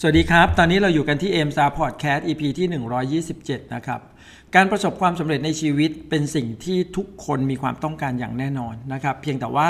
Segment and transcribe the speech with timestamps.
[0.00, 4.00] สวัสดีครับ ตอนนี้เราอยู่กันที่เอมซาพอดแคสต์ EP ที่ 127 นะครับ
[4.54, 9.68] การประสบความสำเร็จในชีวิตเป็นสิ่งที่ทุกคนมีความต้องการอย่างแน่นอนนะครับ เพียงแต่ว่า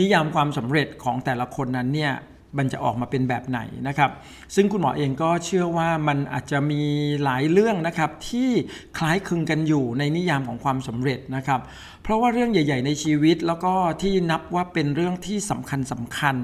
[0.00, 2.12] นิยามความสำเร็จของแต่ละคนนั้นเนี่ย
[2.58, 4.10] มันจะออกมาเป็นแบบไหนนะครับ
[4.54, 6.82] ซึ่งคุณหมอเองก็เชื่อว่ามันอาจจะมี
[7.24, 8.50] หลายเรื่องนะครับที่
[8.98, 11.60] คล้ายคลึงกันอยู่ในนิยามของความสำเร็จนะครับ
[12.02, 13.72] เพราะว่าเรื่องใหญ่ ๆ ในชีวิตแล้วก็
[14.02, 16.36] ที่นับว่าเป็นเรื่องที่สำคัญสำคัญ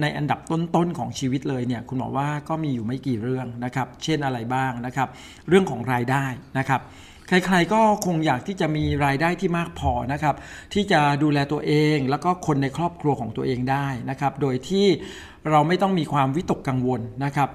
[0.00, 5.08] ในอันดับต้นๆของชีวิตเลยเนี่ยคุณหมอว่าก็มีอยู่ไม่กี่เรื่องนะครับ เช่นอะไรบ้างนะครับ
[5.48, 6.24] เรื่องของรายได้
[6.58, 6.80] นะครับ
[7.28, 10.34] ใครๆก็คงอยากที่จะมีรายได้ที่มากพอนะครับ
[10.74, 14.86] ที่จะดูแลตัวเองแล้วก็คนในครอบครัวของตัวเองได้นะครับ โดยที่
[15.50, 17.48] เราไม่ต้องมีความวิตกกังวลนะครับ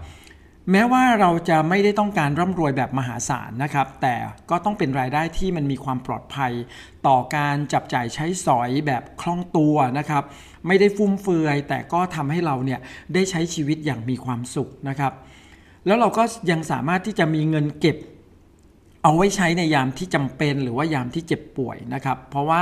[0.72, 4.16] แม้ว่าเราจะไม่ได้ต้องการร่ำรวยแบบมหาศาลนะครับ แต่
[4.50, 6.52] ก็ต้องเป็นรายได้ที่มันมีความปลอดภัย
[7.08, 10.24] ต่อการจับจ่ายใช้สอยแบบคล่องตัวนะครับ
[10.68, 12.80] ไม่ได้ฟุ่มเฟือย แต่ก็ทำให้เราเนี่ย
[13.14, 15.14] ได้ใช้ชีวิตอย่างมีความสุขนะครับ
[15.86, 17.98] แล้วเราก็ยังสามารถที่จะมีเงินเก็บ
[19.04, 22.62] เอาไว้ใช้ในยามที่จำเป็นหรือว่ายามที่เจ็บป่วยนะครับ เพราะว่า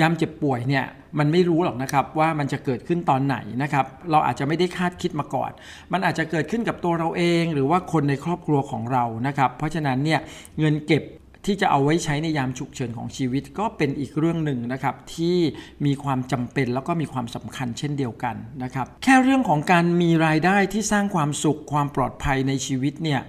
[0.00, 0.84] ยามเจ็บป่วยเนี่ย
[1.18, 5.50] มันไม่รู้หรอกนะครับว่ามันจะเกิดขึ้นตอนไหนนะครับ เราอาจจะไม่ได้คาดคิดมาก่อน
[5.92, 10.20] มันอาจจะเกิดขึ้นกับตัวเราเอง หรือว่าคนในครอบครัวของเรานะครับ เพราะฉะนั้นเนี่ย
[10.58, 11.02] เงินเก็บ
[11.46, 15.36] ที่จะเอาไว้ใช้ในยามฉุกเฉินของชีวิตก็เป็นอีกเรื่องหนึ่งนะครับที่
[15.86, 23.22] มีความจำเป็นแล้วก็มีความสำคัญเช่นเดียวกันนะครับแค่เรื่องของการมีรายได้ที่สร้างความสุขความปลอดภัยในชีวิตเนี่ย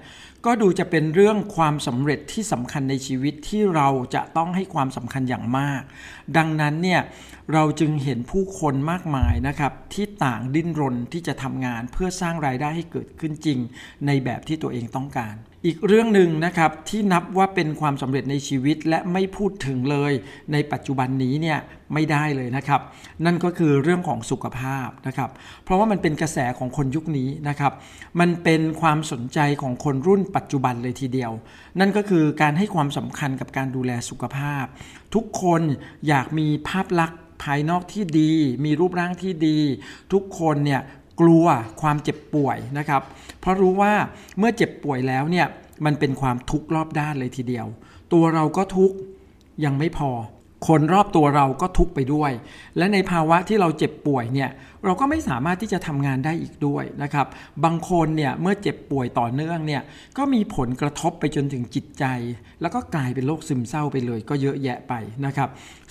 [0.46, 5.82] ก็ดูจะเป็นเรื่องความสำเร็จที่สำคัญในชีวิตที่เราจะต้องให้ความสำคัญอย่างมาก
[6.38, 7.02] ดังนั้นเนี่ย
[7.54, 13.60] เราจึงเห็นผู้คนมากมายนะครับที่ต่างดิ้นรนที่จะทำงานเพื่อสร้างรายได้ให้เกิดขึ้นจริง
[14.06, 20.14] ในแบบที่ตัวเองต้องการ อีกเรื่องหนึ่งนะครับที่นับว่าเป็นความสำเร็จในชีวิตและไม่พูดถึงเลย
[20.54, 21.60] ในปัจจุบันนี้เนี่ย
[21.94, 22.82] ไม่ได้เลยนะครับ
[23.26, 25.30] นั่นก็คือเรื่องของสุขภาพนะครับ
[25.64, 27.74] เพราะว่ามันเป็นกระแสของคนยุคนี้นะครับ
[28.20, 31.32] มันเป็นความสนใจของคนรุ่นปัจจุบันเลยทีเดียว
[31.80, 34.66] นั่นก็คือการให้ความสำคัญกับการดูแลสุขภาพ
[35.16, 35.62] ทุกคน
[36.08, 38.32] อยากมีภาพลักษณ์ภายนอกที่ดี
[38.66, 39.60] มีรูปร่างที่ดี
[40.14, 40.82] ทุกคนเนี่ย
[41.22, 41.46] กลัว
[41.82, 43.02] ความเจ็บป่วยนะครับ
[43.40, 43.94] เพราะรู้ว่า
[44.38, 45.48] เมื่อเจ็บป่วยแล้วเนี่ย
[45.86, 47.68] มันเป็นความทุกข์รอบด้านเลยทีเดียว
[48.14, 48.96] ตัวเราก็ทุกข์
[49.66, 50.12] ยังไม่พอ
[50.68, 52.32] คนรอบตัวเราก็ทุกไปด้วย
[52.78, 54.52] และในภาวะที่เราเจ็บป่วยเนี่ย
[54.86, 57.28] เราก็ไม่สามารถที่จะทำงานได้อีกด้วยนะครับ
[57.64, 59.82] บางคนเนี่ยเมื่อเจ็บป่วยต่อเนื่องเนี่ย
[60.18, 62.06] ก็มีผลกระทบไปจนถึงจิตใจ
[62.62, 64.94] แล้วก็กลายเป็นโรคซึมเศร้าไปเลย ก็เยอะแยะไป
[65.26, 65.50] นะครับ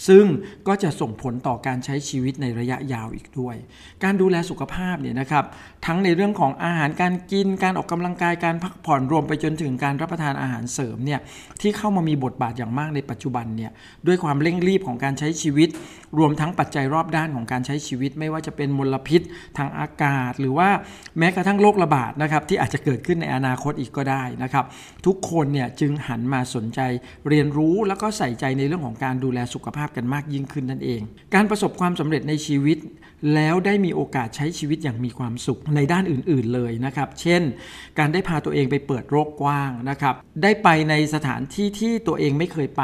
[0.09, 0.25] ซึ่ง
[0.69, 3.57] ก็จะส่งผลต่อการใช้ชีวิตในระยะยาวอีกด้วย
[4.05, 5.45] การดูแลสุขภาพเนี่ยนะครับ
[5.87, 11.21] ทั้งในเรื่องของอาหารการกิน การออกกำลังกายการพักผ่อนรวมไปจนถึงการรับประทานอาหารเสริมเนี่ย
[11.61, 13.71] ที่เข้ามามีบทบาทอย่างมากในปัจจุบันเนี่ย
[14.07, 15.69] ด้วยความเร่งรีบของการใช้ชีวิต
[16.19, 19.21] รวมทั้งปัจจัยรอบด้านของการใช้ชีวิต ไม่ว่าจะเป็นมลพิษ
[19.59, 20.69] ทางอากาศ หรือว่า
[21.19, 24.65] แม้กระทั่งโรคระบาดนะครับที่อาจจะเกิดขึ้นในอนาคตอีกก็ได้นะครับ
[25.07, 26.81] ทุกคนเนี่ยจึงหันมาสนใจ
[27.29, 31.01] เรียนรู้แล้วก็ใส่ใจในเรื่องของการดูแลสุขภาพกันมากยิ่งขึ้นนั่นเอง
[31.35, 32.79] การประสบความสำเร็จในชีวิต
[33.35, 37.43] แล้วได้มีโอกาสใช้ชีวิตอย่างมีความสุขในด้านอื่น ๆเลยนะครับ เช่น
[37.99, 42.83] การได้พาตัวเองไปเปิดโลกกว้างนะครับ ได้ไปในสถานที่ที่ตัวเองไม่เคยไป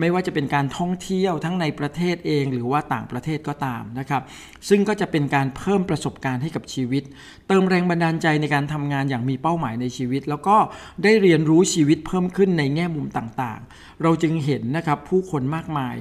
[0.00, 4.22] ไม่ว่าจะเป็นการท่องเที่ยวทั้งในประเทศเองหรือว่าต่างประเทศก็ตามนะครับ
[4.68, 7.02] ซึ่งก็จะเป็นการเพิ่มประสบการณ์ให้กับชีวิต
[7.48, 10.56] เติมแรงบันดาลใจในการทำงานอย่างมีเป้าหมายในชีวิต แล้วก็
[11.04, 15.96] ได้เรียนรู้ชีวิตเพิ่มขึ้นในแง่มุมต่างๆ เราจึงเห็นนะครับผู้คนมากมาย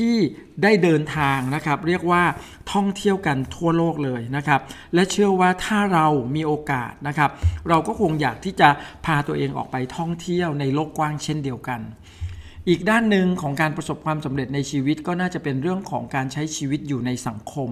[0.00, 0.16] ที่
[0.62, 2.22] ได้เดินทางนะครับ เรียกว่า
[2.72, 4.60] ท่องเที่ยวกันทั่วโลกเลยนะครับ
[4.94, 7.30] และเชื่อว่าถ้าเรามีโอกาสนะครับ
[7.68, 8.68] เราก็คงอยากที่จะ
[9.06, 11.80] พาตัวเองออกไปท่องเที่ยวในโลกกว้างเช่นเดียวกัน
[12.68, 17.68] อีกด้านหนึ่งของการประสบความสำเร็จในชีวิตก็น่าจะเป็นเรื่องของการใช้ชีวิตอยู่ในสังคม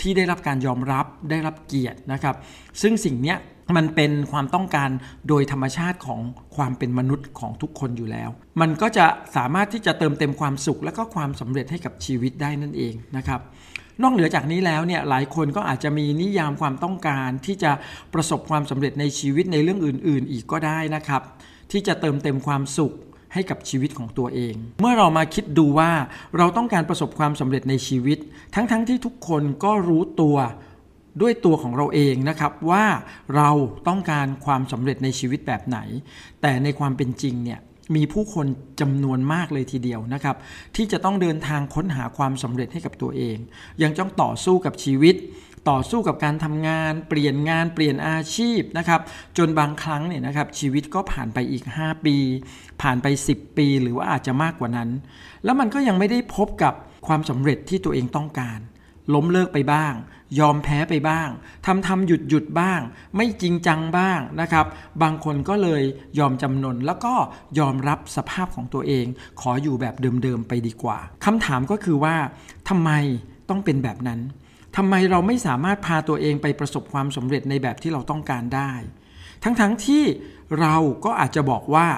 [0.00, 2.36] ที่ได้รับการยอมรับได้รับเกียรตินะครับ
[2.82, 3.34] ซึ่งสิ่งนี้
[3.76, 4.90] มันเป็นความต้องการ
[5.28, 6.20] โดยธรรมชาติของ
[6.56, 8.30] ความเป็นมนุษย์ของทุกคนอยู่แล้ว
[8.60, 13.40] มันก็จะสามารถที่จะเติมเต็มความสุข และก็ความสำเร็จให้กับชีวิตได้นั่นเองนะครับ
[14.02, 17.72] นอกเหนือจากนี้แล้วเนี่ยหลายคนก็อาจจะมีนิยามความต้องการที่จะ
[18.14, 21.22] ประสบความสำเร็จในชีวิตในเรื่องอื่น ๆ อีกก็ได้นะครับ
[21.72, 22.94] ที่จะเติมเต็มความสุข
[23.32, 25.90] ให้กับชีวิตของตัวเอง เมื่อเรามาคิดดูว่า
[26.38, 28.18] เราต้องการประสบความสำเร็จในชีวิต
[28.54, 30.36] ทั้งๆทที่ทุกคนก็รู้ตัว
[31.22, 32.84] ด้วยตัวของเราเองนะครับว่า
[33.36, 33.50] เรา
[33.88, 35.78] ต้องการความสำเร็จในชีวิตแบบไหน
[36.42, 37.60] แต่ในความเป็นจริงเนี่ย
[37.96, 38.46] มีผู้คน
[38.80, 40.36] จำนวนมากเลยทีเดียวนะครับ
[40.76, 43.36] ที่จะต้องเดินทางค้นหาความสำเร็จให้กับตัวเอง
[43.82, 45.14] ยังต้องต่อสู้กับชีวิต
[45.68, 49.00] ต่อสู้กับการทำงาน เปลี่ยนงานเปลี่ยนอาชีพนะครับ
[49.38, 52.16] จนบางครั้งเนี่ยนะครับชีวิตก็ผ่านไปอีก 5 ปี
[52.82, 54.90] ผ่านไป 10 ปีหรือว่าอาจจะมากกว่านั้น
[55.44, 56.74] แล้วมันก็ยังไม่ได้พบกับ
[57.06, 58.60] ความสำเร็จที่ตัวเองต้องการ
[59.14, 59.94] ล้มเลิกไปบ้าง
[60.40, 61.28] ยอมแพ้ไปบ้าง
[61.66, 62.80] ทำทำหยุดหยุดบ้าง
[63.16, 64.66] ไม่จริงจังบ้างนะครับ
[65.02, 65.82] บางคนก็เลย
[66.18, 67.14] ยอมจำนนแล้วก็
[67.58, 69.06] ยอมรับสภาพของตัวเอง
[69.40, 72.16] ขออยู่แบบเดิมๆไปดีกว่าคำถามก็คือว่า
[72.68, 72.90] ทำไม
[73.48, 74.20] ต้องเป็นแบบนั้น
[74.76, 78.72] ทำไมเราไม่สามารถพาตัวเองไปประสบความสำเร็จในแบบที่เราต้องการได้
[79.44, 80.04] ทั้งๆทที่
[80.60, 80.74] เรา
[81.04, 81.88] ก็อาจจะบอกว่า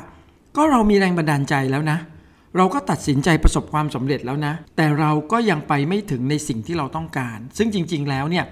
[0.56, 1.98] ก็เรามีแรงบันดาลใจแล้วนะ
[2.56, 8.44] เราก็ตัดสินใจประสบความสำเร็จแล้วนะ แต่เราก็ยังไปไม่ถึงในสิ่งที่เราต้องการ ซึ่งจริง ๆ แล้วเนี่ย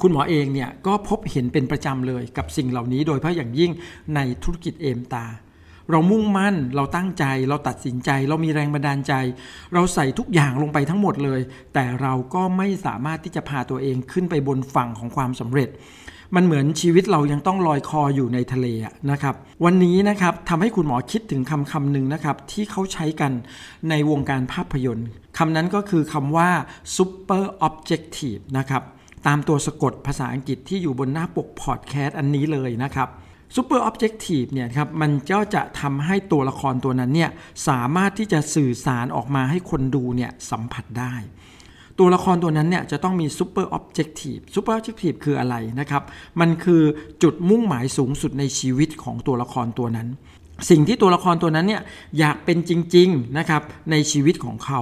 [0.00, 3.72] คุณหมอเองเนี่ยก็พบเห็นเป็นประจำเลยกับสิ่งเหล่านี้โดยเฉพาะอย่างยิ่ง
[4.14, 5.26] ในธุรกิจเอมตา
[5.90, 9.14] เรามุ่งมั่น เราตั้งใจ เราตัดสินใจ เรามีแรงบันดาลใจ
[9.74, 11.40] เราใส่ทุกอย่างลงไปทั้งหมดเลย
[11.74, 15.70] แต่เราก็ไม่สามารถที่จะพาตัวเองขึ้นไปบนฝั่งของความสำเร็จ
[16.34, 18.66] มันเหมือนชีวิตเรายังต้องลอยคออยู่ในทะเล
[19.10, 19.34] นะครับ
[19.64, 23.32] วันนี้นะครับทำให้คุณหมอคิดถึงคำคำหนึ่งนะครับที่เขาใช้กัน
[23.90, 25.08] ในวงการภาพยนตร์
[25.38, 26.50] คำนั้นก็คือคำว่า
[26.96, 28.82] super objective นะครับ
[29.26, 33.08] ตามตัวสะกดภาษาอังกฤษที่อยู่บนหน้าปกพอดแคสต์อันนี้เลยนะครับ
[33.54, 37.30] Super Objective เนี่ยครับมันก็จะทำให้ตัวละครตัวนั้นเนี่ย
[37.68, 41.14] สามารถที่จะสื่อสารออกมาให้คนดูเนี่ยสัมผัสได้
[41.98, 46.02] ตัวละครตัวนั้นเนี่ยจะต้องมี Super Objective Super Objective คืออะไรนะครับ
[46.40, 46.82] มันคือ
[47.22, 50.08] จุดมุ่งหมายสูงสุดในชีวิตของตัวละครตัวนั้น
[50.70, 51.82] สิ่งที่ตัวละครตัวนั้นเนี่ย
[52.18, 54.80] อยากเป็นจริงๆนะครับในชีวิตของเขา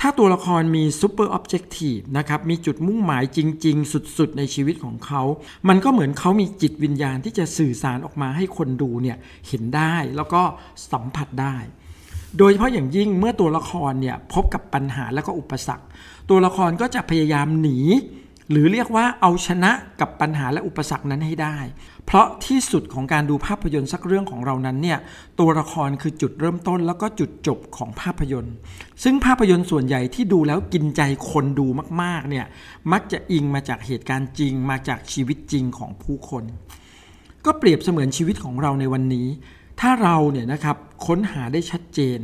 [0.00, 5.22] ถ้าตัวละครมีซูเปอร์ออบเจกตีฟนะครับ มีจุดมุ่งหมายจริง ๆ สุด ๆ ในชีวิตของเขา
[5.68, 9.16] มันก็เหมือนเขามีจิตวิญญาณที่จะสื่อสารออกมาให้คนดูเนี่ย
[9.48, 10.42] เห็นได้แล้วก็
[10.92, 11.56] สัมผัสได้
[12.38, 15.86] โดยเฉพาะอย่างยิ่งเมื่อตัวละครเนี่ยพบกับปัญหาและก็อุปสรรค
[16.30, 17.78] ตัวละครก็จะพยายามหนี
[18.50, 21.58] หรือเรียกว่าเอาชนะกับปัญหาและอุปสรรคนั้นให้ได้
[22.06, 24.98] เพราะที่สุดของการดูภาพยนตร์สักเรื่องของเรานั้นเนี่ย
[25.38, 28.54] ตัวละครคือจุดเริ่มต้นแล้วก็จุดจบของภาพยนตร์
[29.02, 31.66] ซึ่งภาพยนตร์ส่วนใหญ่ที่ดูแล้วกินใจคนดู
[32.02, 32.46] มากๆเนี่ย
[32.92, 36.44] มักจะอิงมาจากเหตุการณ์จริง มาจากชีวิตจริงของผู้คน
[37.44, 39.28] ก็เปรียบเสมือนชีวิตของเราในวันนี้
[39.80, 40.76] ถ้าเราเนี่ยนะครับ
[41.06, 42.18] ค้นหาได้ชัดเจน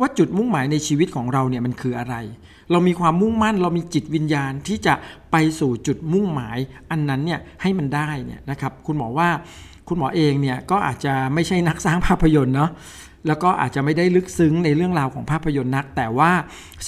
[0.00, 2.14] ว่าจุดมุ่งหมายในชีวิตของเราเนี่ยมันคืออะไร
[2.70, 4.94] เรามีความมุ่งมั่น เรามีจิตวิญญาณที่จะ
[5.32, 6.58] ไปสู่จุดมุ่งหมาย
[6.90, 9.28] อันนั้นเนี่ยให้มันได้เนี่ยนะครับคุณหมอว่า
[9.88, 12.70] คุณหมอเองเนี่ยก็อาจจะไม่ใช่นักสร้างภาพยนตร์เนาะ
[13.26, 16.30] แล้วก็อาจจะไม่ได้ลึกซึ้งในเรื่องราวของภาพยนตร์นัก แต่ว่า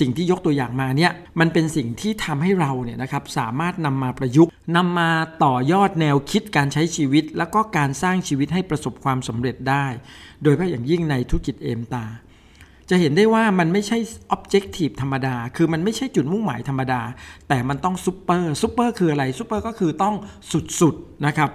[0.00, 5.10] สิ่งที่ยกตัวอย่างมาเนี่ยมันเป็นสิ่งที่ทำให้เราเนี่ยนะครับสามารถนำมาประยุกต์นำมา
[5.44, 9.86] ต่อยอดแนวคิดการใช้ชีวิต แล้วก็การสร้างชีวิตให้ประสบความสำเร็จได้
[10.42, 12.04] โดยเฉพาะอย่างยิ่งในธุรกิจเอมตา
[12.90, 13.98] จะเห็นได้ว่ามันไม่ใช่
[14.36, 17.00] objective ธรรมดา คือมันไม่ใช่จุดมุ่งหมายธรรมดา
[17.48, 20.14] แต่มันต้อง super super คืออะไรซูเปอร์ก็คือต้อง
[20.80, 21.50] สุดๆนะครับ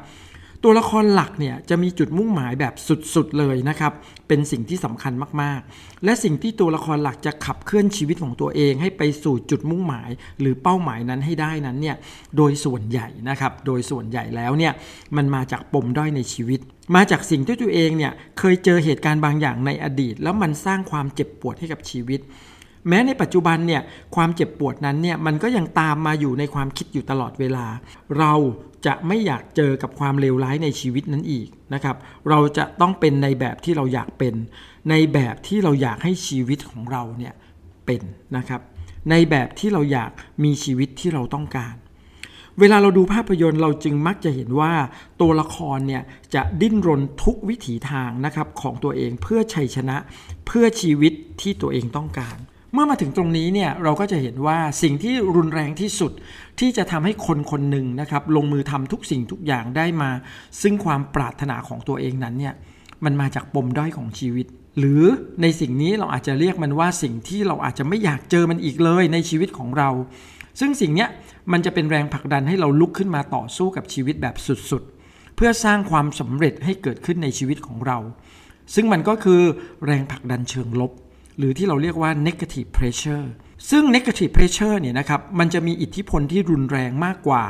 [0.63, 2.73] ตัวละครหลักเนี่ยจะมีจุดมุ่งหมายแบบ
[3.15, 3.93] สุดๆเลยนะครับ
[4.27, 11.95] เป็นสิ่งที่สำคัญมากๆ และสิ่งที่ตัวละครหลักจะขับเคลื่อนชีวิตของตัวเองให้ไปสู่จุดมุ่งหมาย หรือเป้าหมายนั้นให้ได้นั้นเนี่ย
[12.37, 14.73] โดยส่วนใหญ่นะครับ โดยส่วนใหญ่แล้วเนี่ย
[15.17, 16.59] มันมาจากปมด้อยในชีวิต
[16.95, 22.19] มาจากสิ่งที่ตัวเองเนี่ยเคยเจอเหตุการณ์บางอย่างในอดีต แล้วมันสร้างความเจ็บปวดให้กับชีวิต
[22.87, 23.81] แม้ในปัจจุบันเนี่ย
[24.15, 27.65] ความเจ็บปวดนั้นเนี่ยมันก็ยังตามมาอยู่ในความคิดอยู่ตลอดเวลา
[28.19, 28.33] เรา
[28.85, 31.95] จะไม่อยากเจอกับความเลวร้ายในชีวิตนั้นอีกนะครับ
[32.29, 34.33] เราจะต้องเป็นในแบบที่เราอยากเป็น
[34.89, 37.33] ในแบบที่เราอยากให้ชีวิตของเราเนี่ย
[37.85, 38.01] เป็น
[38.37, 38.61] นะครับ
[39.09, 40.11] ในแบบที่เราอยาก
[40.43, 41.75] มีชีวิตที่เราต้องการ
[42.59, 44.73] เวลาเราดูภาพยนตร์เราจึงมักจะเห็นว่า
[45.21, 46.03] ตัวละครเนี่ย
[46.35, 49.97] จะดิ้นรนทุกวิถีทางนะครับของตัวเองเพื่อชัยชนะ
[50.47, 52.37] เพื่อชีวิตที่ตัวเองต้องการ
[52.75, 56.11] เมื่อมาถึงตรงนี้เนี่ยเราก็จะเห็นว่าสิ่งที่รุนแรงที่สุด
[56.59, 60.11] ที่จะทำให้คนคนหนึ่งนะครับลงมือทำทุกสิ่งทุกอย่างได้มา
[60.61, 62.53] ซึ่งความปรารถนาของตัวเองนั้นเนี่ย
[63.05, 64.45] มันมาจากปมด้อยของชีวิต
[64.79, 65.03] หรือ
[65.41, 69.89] ในสิ่งนี้เราอาจจะเรียกมันว่าสิ่งที่เราอาจจะไม่อยากเจอมันอีกเลยในชีวิตของเรา
[70.59, 71.09] ซึ่งสิ่งเนี้ย
[71.51, 74.35] มันจะเป็นแรงผลักดันให้เราลุกขึ้นมาต่อสู้กับชีวิตแบบ
[74.71, 77.97] สุดๆ เพื่อสร้างความสำเร็จให้เกิดขึ้นในชีวิตของเรา
[78.73, 79.41] ซึ่งมันก็คือ
[79.85, 80.91] แรงผลักดันเชิงลบ
[81.37, 83.25] หรือที่เราเรียกว่า negative pressure
[83.69, 87.43] ซึ่ง negative pressure เนี่ยนะครับมันจะมีอิทธิพลที่รุนแรงมากกว่า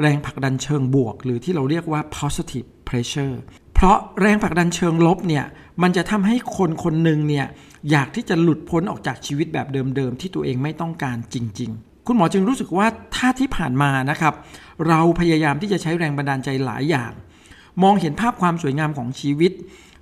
[0.00, 3.34] แรงผลักดันเชิงบวก หรือที่เราเรียกว่า positive pressure
[3.74, 5.44] เพราะแรงผลักดันเชิงลบเนี่ย
[5.82, 7.46] มันจะทำให้คนคนหนึ่งเนี่ย
[7.90, 14.34] อยากที่จะหลุดพ้นออกจากชีวิตแบบเดิมๆที่ตัวเองไม่ต้องการจริง ๆ คุณหมอจึงรู้สึกว่าถ้าที่ผ่านมานะครับ
[14.88, 17.12] เราพยายามที่จะใช้แรงบันดาลใจหลายอย่าง
[17.82, 19.52] มองเห็นภาพความสวยงามของชีวิต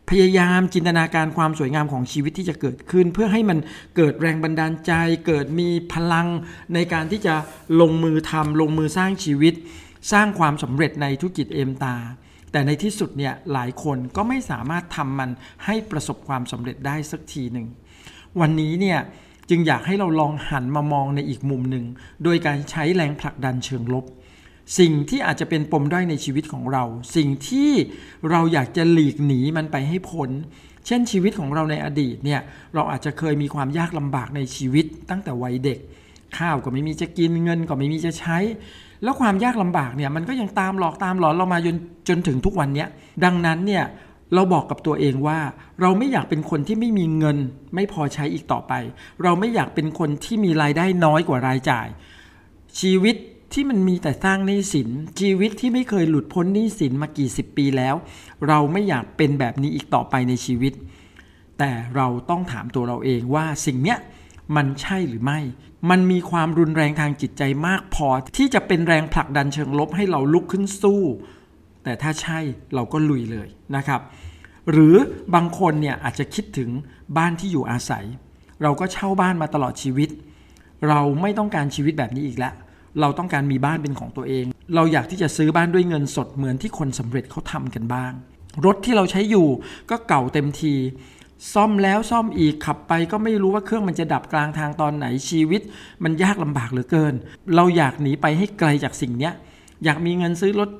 [0.09, 3.59] พยายามจินตนาการความสวยงามของชีวิตที่จะเกิดขึ้น เพื่อให้มัน
[3.97, 4.93] เกิดแรงบันดาลใจ
[5.27, 6.29] เกิดมีพลัง
[6.75, 7.35] ในการที่จะ
[7.81, 9.55] ลงมือทำลงมือสร้างชีวิต
[10.13, 11.97] สร้างความสำเร็จในธุรกิจเอมตา
[12.53, 15.31] แต่ในที่สุดเนี่ยหลายคนก็ไม่สามารถทำมัน
[15.65, 17.67] ให้ประสบความสำเร็จได้สักทีหนึ่ง
[18.41, 18.99] วันนี้เนี่ย
[19.51, 21.85] จึงอยากให้เราลองหันมามองในอีกมุมหนึ่ง
[22.25, 24.05] โดยการใช้แรงผลักดันเชิงลบ
[24.79, 26.85] สิ่งที่อาจจะเป็นปมด้อยในชีวิตของเรา
[27.17, 27.71] สิ่งที่
[28.31, 30.31] เราอยากจะหลีกหนีมันไปให้พ้น
[30.87, 32.41] เช่นชีวิตของเราในอดีตเนี่ย
[32.75, 35.79] เราอาจจะเคยมีความยากลำบากในชีวิตตั้งแต่วัยเด็ก
[36.39, 38.39] ข้าวก็ไม่มีจะกินเงินก็ไม่มีจะใช้
[39.03, 41.77] แล้วความยากลำบากเนี่ยมันก็ยังตามหลอกตามหลอนเรามาจน
[42.09, 42.87] จนถึงทุกวันนี้
[43.25, 43.85] ดังนั้นเนี่ย
[44.35, 45.39] เราบอกกับตัวเองว่า
[45.81, 47.39] เราไม่อยากเป็นคนที่ไม่มีเงิน
[47.75, 48.73] ไม่พอใช้อีกต่อไป
[49.23, 51.89] เราไม่อยากเป็นคนที่มีรายได้น้อยกว่ารายจ่าย
[52.81, 53.17] ชีวิต
[53.53, 54.89] ที่มันมีแต่สร้างหนี้สิน
[55.21, 57.95] ชีวิตที่ไม่เคยหลุดพ้นหนี้สินมากี่สิบปีแล้ว
[58.49, 60.73] เราไม่อยากเป็นแบบนี้อีกต่อไปในชีวิต
[61.59, 63.99] แต่เราต้องถามตัวเราเองว่าสิ่งเนี้ย
[64.57, 65.41] มันใช่หรือไม่
[65.91, 71.03] มันมีความรุนแรงทางจิตใจมากพอ ที่จะเป็นแรงผลักดันเชิงลบให้เราลุกขึ้นสู้
[71.85, 72.39] แต่ถ้าใช่
[72.75, 74.01] เราก็ลุยเลยนะครับ
[74.73, 74.97] หรือ
[75.35, 76.71] บางคนเนี่ยอาจจะคิดถึง
[77.17, 78.05] บ้านที่อยู่อาศัย
[78.63, 80.09] เราก็เช่าบ้านมาตลอดชีวิต
[80.89, 82.55] เราไม่ต้องการชีวิตแบบนี้อีกแล้ว
[83.01, 88.13] เราต้องการมีบ้านเป็นของตัวเอง เราอยากที่จะซื้อบ้านด้วยเงินสดเหมือนที่คนสำเร็จเขาทำกันบ้าง
[88.65, 89.49] รถที่เราใช้อยู่
[89.91, 90.75] ก็เก่าเต็มที
[91.55, 95.63] ซ่อมแล้วซ่อมอีกขับไปก็ไม่รู้ว่าเครื่องมันจะดับกลางทางตอนไหนชีวิต
[96.05, 97.15] มันยากลำบากเหลือเกิน
[97.57, 99.35] เราอยากหนีไปให้ไกลจากสิ่งเนี้ย
[99.85, 100.71] อยากมีเงินซื้อรถ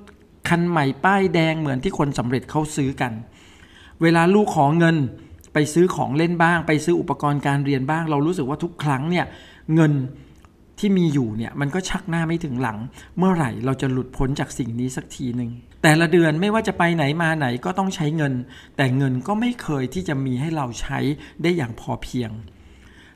[0.49, 3.13] คันใหม่ป้ายแดงเหมือนที่คนสำเร็จเขาซื้อกัน
[4.03, 4.97] เวลาลูกขอเงิน
[5.55, 9.27] ไปซื้อของเล่นบ้าง ไปซื้ออุปกรณ์การเรียนบ้าง เรารู้สึกว่าทุกครั้งเนี่ย
[9.75, 9.93] เงิน
[10.81, 12.79] ที่มีอยู่เนี่ยมันก็ชักหน้าไม่ถึงหลัง
[13.19, 15.51] เมื่อไหร่เราจะหลุดพ้นจากสิ่งนี้สักทีหนึ่ง
[15.83, 18.35] แต่ละเดือนไม่ว่าจะไปไหนมาไหนก็ต้องใช้เงิน
[18.77, 20.99] แต่เงินก็ไม่เคยที่จะมีให้เราใช้
[21.43, 22.31] ได้อย่างพอเพียง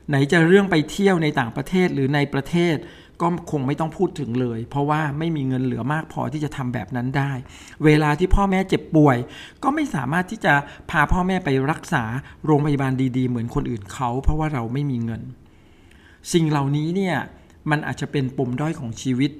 [0.09, 2.77] ไหนจะเรื่องไปเที่ยวในต่างประเทศหรือในประเทศ
[3.21, 7.31] ก็คงไม่ต้องพูดถึงเลย เพราะว่าไม่มีเงินเหลือมากพอที่จะทำแบบนั้นได้
[7.85, 9.17] เวลาที่พ่อแม่เจ็บป่วย
[9.63, 10.53] ก็ไม่สามารถที่จะ
[10.89, 12.03] พาพ่อแม่ไปรักษา
[12.45, 15.21] โรงพยาบาลดีๆ เหมือนคนอื่นเขา เพราะว่าเราไม่มีเงิน
[16.33, 17.15] สิ่งเหล่านี้เนี่ย
[17.69, 19.31] มันอาจจะเป็นปมด้อยของชีวิต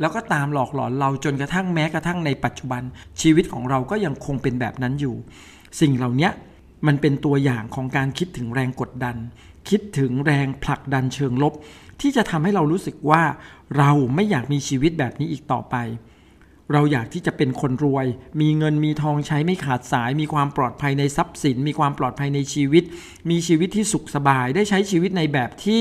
[0.00, 2.82] แล้วก็ตามหลอกหลอนเราจนกระทั่งแม้กระทั่งในปัจจุบัน
[3.20, 5.14] ชีวิตของเราก็ยังคงเป็นแบบนั้นอยู่
[5.80, 6.30] สิ่งเหล่านี้
[6.86, 9.16] มันเป็นตัวอย่างของการคิดถึงแรงกดดัน
[9.68, 11.54] คิดถึงแรงผลักดันเชิงลบ
[12.00, 13.22] ที่จะทำให้เรารู้สึกว่า
[13.78, 15.76] เราไม่อยากมีชีวิตแบบนี้อีกต่อไป
[16.72, 18.06] เราอยากที่จะเป็นคนรวย
[18.40, 22.84] มีเงินมีทองใช้ไม่ขาดสาย มีความปลอดภัยในทรัพย์สิน มีความปลอดภัยในชีวิต
[23.30, 25.80] มีชีวิตที่สุขสบาย ได้ใช้ชีวิตในแบบที่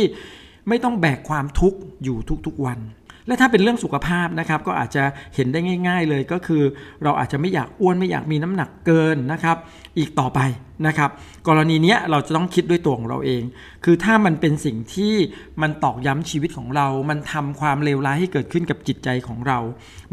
[0.69, 2.79] ไม่ต้องแบกความทุกข์อยู่ทุกๆวัน
[3.27, 5.03] และถ้าเป็นเรื่องสุขภาพนะครับ ก็อาจจะ
[5.35, 6.63] เห็นได้ง่าย ๆ เลยก็คือ
[7.03, 9.57] เราอาจจะไม่อยากอ้วนไม่อยากมีน้ำหนักเกินนะครับ
[9.97, 10.39] อีกต่อไป
[10.87, 11.09] นะครับ
[11.47, 13.43] กรณีนี้เราจะต้องคิดด้วยตัวของเราเอง
[13.83, 15.13] คือถ้ามันเป็นสิ่งที่
[15.61, 19.59] มันตอกย้ำชีวิตของเรา มันทำความเลวร้ายให้เกิดขึ้นกับจิตใจของเรา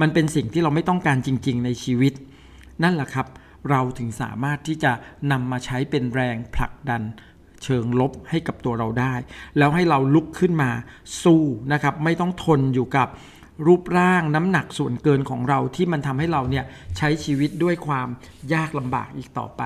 [0.01, 2.13] มันเป็นสิ่งที่เราไม่ต้องการจริง ๆ ในชีวิต
[2.83, 3.27] นั่นแหละครับ
[3.71, 4.93] เราถึงสามารถที่จะ
[5.33, 7.03] นำมาใช้เป็นแรงผลักดัน
[7.65, 9.15] เชิงลบให้กับตัวเราได้
[9.59, 10.71] แล้วให้เราลุกขึ้นมา
[11.23, 13.09] สู้นะครับ ไม่ต้องทนอยู่กับ
[13.67, 16.65] รูปร่างน้ำหนักส่วนเกินของเราที่มันทำให้เราเนี่ย
[16.99, 18.09] ใช้ชีวิตด้วยความ
[18.55, 19.63] ยากลำบากอีกต่อไป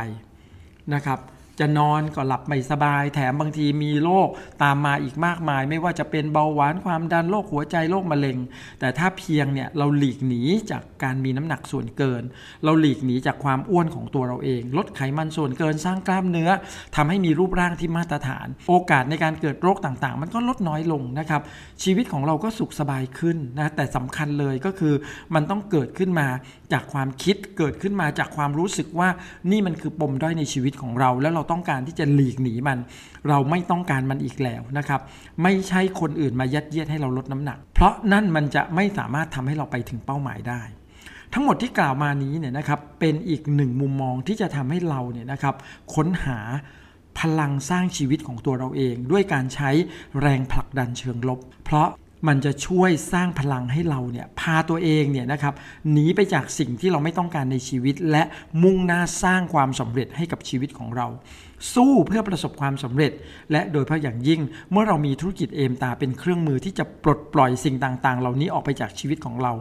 [0.94, 1.18] นะครับ
[1.61, 4.28] จะนอนก็หลับไม่สบาย แถมบางทีมีโรค
[4.62, 8.38] ตามมาอีกมากมาย ไม่ว่าจะเป็นเบาหวานความดันโรคหัวใจโรคมะเร็ง
[8.80, 12.23] แต่ถ้าเพียงเนี่ยเราหลีกหนีจากการมีน้ำหนักส่วนเกิน
[12.64, 16.50] เราหลีกหนีจากความอ้วนของตัวเราเอง ลดไขมันส่วนเกินสร้างกล้ามเนื้อ
[16.97, 21.42] ทำให้มีรูปร่างที่มาตรฐาน โอกาสในการเกิดโรคต่างๆ มันก็ลดน้อยลงนะครับ
[21.82, 24.94] ชีวิตของเราก็สุขสบายขึ้นนะแต่สำคัญเลยก็คือ
[25.35, 26.28] มันต้องเกิดขึ้นมา
[26.73, 29.09] จากความคิดเกิดขึ้นมาจากความรู้สึกว่า
[29.50, 32.78] นี่มันคือปมด้อยในชีวิตของเราแล้วเราราต้องการที่จะหลีกหนีมัน
[33.28, 35.00] เราไม่ต้องการมันอีกแล้วนะครับ
[35.42, 40.62] ไม่ใช่คนอื่นมายัดเยียดให้เราลดน้ำหนัก เพราะนั่นมันจะไม่สามารถทำให้เราไปถึงเป้าหมายได้
[41.34, 45.54] ทั้งหมดที่กล่าวมานี้เนี่ยนะครับเป็นอีกหนึ่งมุมมองที่จะทำให้เราเนี่ยนะครับ
[45.94, 46.38] ค้นหา
[47.20, 49.70] พลังสร้างชีวิตของตัวเราเอง ด้วยการใช้
[50.20, 51.88] แรงผลักดันเชิงลบ เพราะ
[52.28, 55.54] มันจะช่วยสร้างพลังให้เราเนี่ยพาตัวเองเนี่ยนะครับ
[55.92, 58.22] หนีไปจากสิ่งที่เราไม่ต้องการในชีวิต และ
[58.62, 61.08] มุ่งหน้าสร้างความสำเร็จให้กับชีวิตของเรา
[61.74, 63.12] สู้เพื่อประสบความสำเร็จ
[63.52, 69.52] และโดยเฉพาะอย่างยิ่ง เมื่อเรามีธุรกิจเอมตาเป็นเครื่องมือที่จะปลดปล่อยสิ่งต่างๆ เหล่านี้ออกไปจากชีวิตของเรา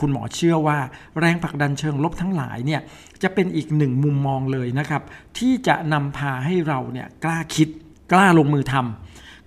[0.00, 0.78] คุณหมอเชื่อว่า
[1.20, 2.80] แรงผลักดันเชิงลบทั้งหลายเนี่ย
[3.22, 5.02] จะเป็นอีกหนึ่งมุมมองเลยนะครับ
[5.38, 7.68] ที่จะนำพาให้เราเนี่ยกล้าคิด
[8.12, 9.05] กล้าลงมือทำ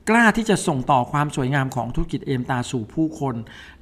[0.09, 3.35] กล้าที่จะส่งต่อความสวยงามของธุรกิจเอมตาสู่ผู้คน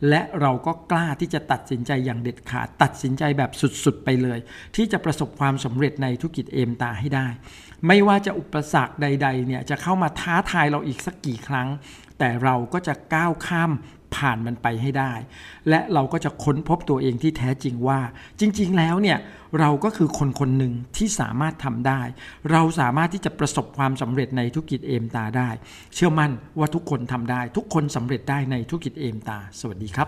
[0.10, 4.40] และเราก็กล้าที่จะตัดสินใจอย่างเด็ดขาด ตัดสินใจแบบสุดๆไปเลย
[4.76, 7.28] ที่จะประสบความสำเร็จในธุรกิจเอมตาให้ได้
[7.88, 11.68] ไม่ว่าจะอุปสรรคใดๆเนี่ยจะเข้ามาท้าทายเราอีกสักกี่ครั้ง
[12.20, 13.72] แต่เราก็จะก้าวข้าม
[14.16, 15.14] ผ่านมันไปให้ได้
[15.70, 18.00] และเราก็จะค้นพบตัวเองที่แท้จริงว่า
[18.40, 19.18] จริง ๆ แล้วเนี่ย
[19.60, 22.02] เราก็คือคนคนหนึ่งที่สามารถทำได้
[22.52, 25.50] เราสามารถที่จะประสบความสำเร็จในธุรกิจเอมตาได้
[25.94, 30.08] เชื่อมั่นว่าทุกคนทำได้ ทุกคนสำเร็จได้ในธุรกิจเอมตา สวัสดีครับ